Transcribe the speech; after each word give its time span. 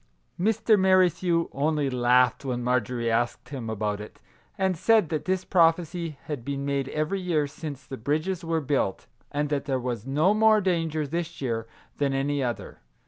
Mr. 0.39 0.79
Merri 0.79 1.11
thew 1.11 1.47
only 1.53 1.87
laughed 1.87 2.43
when 2.43 2.63
Marjorie 2.63 3.11
asked 3.11 3.49
him 3.49 3.69
about 3.69 4.01
it, 4.01 4.19
and 4.57 4.75
said 4.75 5.09
that 5.09 5.25
this 5.25 5.45
prophecy 5.45 6.17
had 6.23 6.43
been 6.43 6.65
made 6.65 6.89
every 6.89 7.21
year 7.21 7.45
since 7.45 7.85
the 7.85 7.97
bridges 7.97 8.43
were 8.43 8.61
built, 8.61 9.05
and 9.31 9.49
that 9.49 9.65
there 9.65 9.79
was 9.79 10.07
no 10.07 10.33
more 10.33 10.59
danger 10.59 11.05
this 11.05 11.39
year 11.39 11.67
than 11.97 12.15
any 12.15 12.43
other. 12.43 12.79